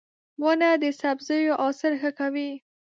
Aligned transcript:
•ونه 0.43 0.69
د 0.83 0.85
سبزیو 1.01 1.59
حاصل 1.61 1.93
ښه 2.01 2.11
کوي. 2.19 2.49